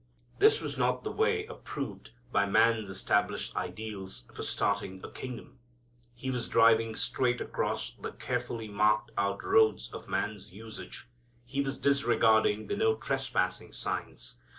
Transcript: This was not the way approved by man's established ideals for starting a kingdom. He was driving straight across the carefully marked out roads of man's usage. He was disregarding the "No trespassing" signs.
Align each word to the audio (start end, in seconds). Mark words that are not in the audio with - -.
This 0.39 0.61
was 0.61 0.79
not 0.79 1.03
the 1.03 1.11
way 1.11 1.45
approved 1.45 2.09
by 2.31 2.47
man's 2.47 2.89
established 2.89 3.55
ideals 3.55 4.23
for 4.33 4.41
starting 4.41 4.99
a 5.03 5.11
kingdom. 5.11 5.59
He 6.15 6.31
was 6.31 6.47
driving 6.47 6.95
straight 6.95 7.39
across 7.39 7.91
the 7.91 8.11
carefully 8.11 8.67
marked 8.67 9.11
out 9.15 9.43
roads 9.43 9.91
of 9.93 10.09
man's 10.09 10.51
usage. 10.51 11.07
He 11.45 11.61
was 11.61 11.77
disregarding 11.77 12.65
the 12.65 12.75
"No 12.75 12.95
trespassing" 12.95 13.73
signs. 13.73 14.37